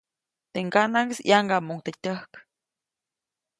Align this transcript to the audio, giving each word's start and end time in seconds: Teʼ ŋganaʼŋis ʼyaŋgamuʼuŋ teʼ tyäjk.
Teʼ 0.51 0.63
ŋganaʼŋis 0.67 1.19
ʼyaŋgamuʼuŋ 1.25 1.79
teʼ 1.85 1.97
tyäjk. 2.03 2.31